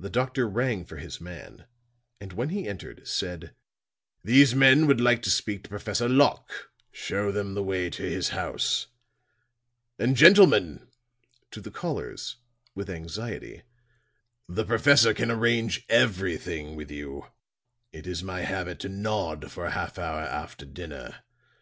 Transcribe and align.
The 0.00 0.08
doctor 0.08 0.48
rang 0.48 0.86
for 0.86 0.96
his 0.96 1.20
man, 1.20 1.66
and 2.18 2.32
when 2.32 2.48
he 2.48 2.66
entered, 2.66 3.06
said: 3.06 3.54
"These 4.24 4.52
gentlemen 4.52 4.86
would 4.86 5.02
like 5.02 5.20
to 5.24 5.30
speak 5.30 5.64
to 5.64 5.68
Professor 5.68 6.08
Locke. 6.08 6.70
Show 6.92 7.30
them 7.30 7.52
the 7.52 7.62
way 7.62 7.90
to 7.90 8.02
his 8.04 8.30
house. 8.30 8.86
And, 9.98 10.16
gentlemen," 10.16 10.88
to 11.50 11.60
the 11.60 11.70
callers, 11.70 12.36
with 12.74 12.88
anxiety, 12.88 13.64
"the 14.48 14.64
professor 14.64 15.12
can 15.12 15.30
arrange 15.30 15.84
everything 15.90 16.74
with 16.74 16.90
you. 16.90 17.26
It 17.92 18.06
is 18.06 18.22
my 18.22 18.40
habit 18.40 18.78
to 18.80 18.88
nod 18.88 19.52
for 19.52 19.66
a 19.66 19.72
half 19.72 19.98
hour 19.98 20.22
after 20.22 20.64
dinner. 20.64 21.22